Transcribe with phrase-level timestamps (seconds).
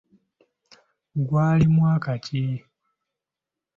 [1.27, 2.41] Gwali mwaka ki?